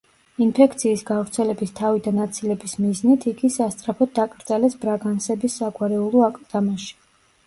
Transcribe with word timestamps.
ინფექციის 0.43 1.01
გავრცელების 1.09 1.73
თავიდან 1.79 2.15
აცილების 2.23 2.73
მიზნით 2.85 3.27
იგი 3.31 3.51
სასწრაფოდ 3.55 4.11
დაკრძალეს 4.15 4.79
ბრაგანსების 4.87 5.59
საგვარეულო 5.61 6.25
აკლდამაში. 6.29 6.91